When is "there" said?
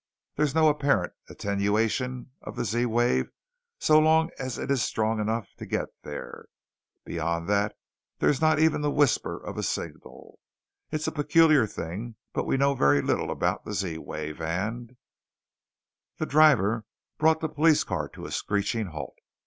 6.01-6.45, 8.17-8.31